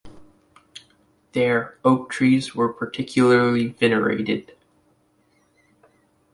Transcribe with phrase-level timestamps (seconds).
[1.33, 4.53] There, oak trees were particularly venerated.